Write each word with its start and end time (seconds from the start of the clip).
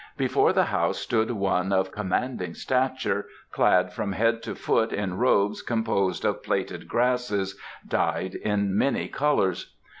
Before 0.17 0.51
the 0.51 0.63
house 0.63 0.97
stood 0.97 1.29
one 1.29 1.71
of 1.71 1.91
commanding 1.91 2.55
stature, 2.55 3.27
clad 3.51 3.93
from 3.93 4.13
head 4.13 4.41
to 4.41 4.55
foot 4.55 4.91
in 4.91 5.19
robes 5.19 5.61
composed 5.61 6.25
of 6.25 6.41
plaited 6.41 6.87
grasses, 6.87 7.55
dyed 7.87 8.33
in 8.33 8.75
many 8.75 9.07
colours. 9.07 9.75